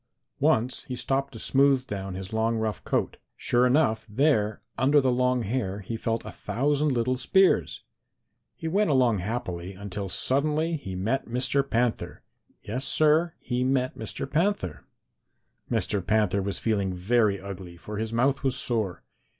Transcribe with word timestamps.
Once 0.39 0.85
he 0.85 0.95
stopped 0.95 1.31
to 1.31 1.37
smooth 1.37 1.85
down 1.85 2.15
his 2.15 2.33
long, 2.33 2.57
rough 2.57 2.83
coat. 2.83 3.17
Sure 3.37 3.67
enough, 3.67 4.03
there, 4.09 4.63
under 4.75 4.99
the 4.99 5.11
long 5.11 5.43
hair, 5.43 5.81
he 5.81 5.95
felt 5.95 6.25
a 6.25 6.31
thousand 6.31 6.91
little 6.91 7.17
spears. 7.17 7.83
He 8.55 8.67
went 8.67 8.89
along 8.89 9.19
happily 9.19 9.73
until 9.75 10.09
suddenly 10.09 10.75
he 10.75 10.95
met 10.95 11.27
Mr. 11.27 11.61
Panther. 11.69 12.23
Yes, 12.63 12.83
Sir, 12.83 13.35
he 13.39 13.63
met 13.63 13.95
Mr. 13.95 14.27
Panther. 14.27 14.85
"Mr. 15.69 16.03
Panther 16.03 16.41
was 16.41 16.57
feeling 16.57 16.95
very 16.95 17.39
ugly, 17.39 17.77
for 17.77 17.99
his 17.99 18.11
mouth 18.11 18.41
was 18.41 18.55
sore. 18.55 19.03